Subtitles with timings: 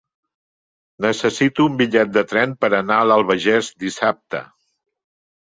[1.05, 4.43] Necessito un bitllet de tren per anar a l'Albagés dissabte.